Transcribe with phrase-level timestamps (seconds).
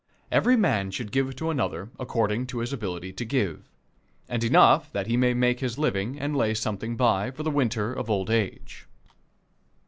[0.31, 3.69] Every man should give to another according to his ability to give
[4.27, 7.93] and enough that he may make his living and lay something by for the winter
[7.93, 8.87] of old age.